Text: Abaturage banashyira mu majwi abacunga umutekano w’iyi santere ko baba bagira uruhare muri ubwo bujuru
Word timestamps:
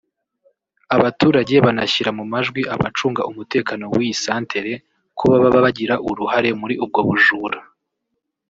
Abaturage 0.95 1.55
banashyira 1.65 2.11
mu 2.17 2.23
majwi 2.33 2.61
abacunga 2.75 3.21
umutekano 3.31 3.83
w’iyi 3.93 4.15
santere 4.23 4.73
ko 5.17 5.23
baba 5.41 5.59
bagira 5.65 5.95
uruhare 6.09 6.49
muri 6.61 6.75
ubwo 6.83 6.99
bujuru 7.07 7.59